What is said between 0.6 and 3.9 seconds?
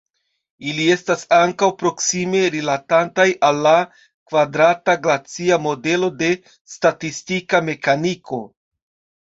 Ili estas ankaŭ proksime rilatantaj al la